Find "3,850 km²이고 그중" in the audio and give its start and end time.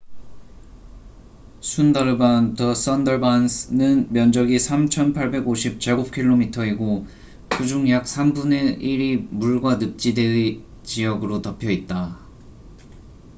4.57-7.87